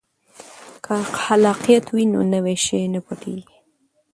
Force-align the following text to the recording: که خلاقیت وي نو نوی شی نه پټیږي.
که 0.83 0.93
خلاقیت 1.21 1.85
وي 1.93 2.05
نو 2.13 2.19
نوی 2.33 2.55
شی 2.65 2.81
نه 2.93 2.99
پټیږي. 3.05 3.57